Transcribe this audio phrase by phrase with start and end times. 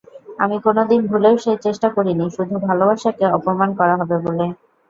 [0.39, 4.45] আমি কোনদিন ভুলেও সেই চেষ্টাটা করিনি, শুধু ভালবাসাকে অপমান করা হবে বলে।